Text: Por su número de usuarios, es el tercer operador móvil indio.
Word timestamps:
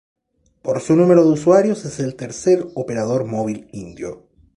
Por 0.63 0.81
su 0.81 0.95
número 0.95 1.23
de 1.23 1.29
usuarios, 1.29 1.85
es 1.85 1.99
el 1.99 2.15
tercer 2.15 2.65
operador 2.73 3.25
móvil 3.25 3.69
indio. 3.71 4.25